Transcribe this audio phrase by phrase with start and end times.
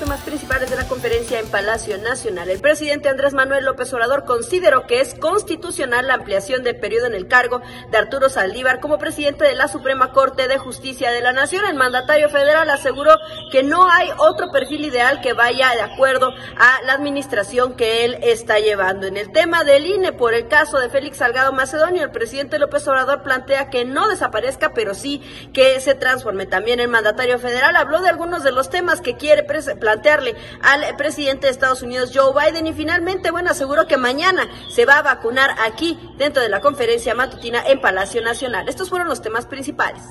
[0.00, 2.48] temas principales de la conferencia en Palacio Nacional.
[2.48, 7.14] El presidente Andrés Manuel López Obrador consideró que es constitucional la ampliación de periodo en
[7.14, 11.32] el cargo de Arturo Saldívar como presidente de la Suprema Corte de Justicia de la
[11.32, 11.66] Nación.
[11.66, 13.14] El mandatario federal aseguró
[13.50, 18.18] que no hay otro perfil ideal que vaya de acuerdo a la administración que él
[18.22, 19.06] está llevando.
[19.06, 22.86] En el tema del INE, por el caso de Félix Salgado Macedonio, el presidente López
[22.88, 25.22] Obrador plantea que no desaparezca, pero sí
[25.52, 26.46] que se transforme.
[26.46, 31.46] También el mandatario federal habló de algunos de los temas que quiere plantearle al presidente
[31.46, 35.54] de Estados Unidos, Joe Biden, y finalmente, bueno, aseguró que mañana se va a vacunar
[35.64, 38.68] aquí dentro de la conferencia matutina en Palacio Nacional.
[38.68, 40.02] Estos fueron los temas principales.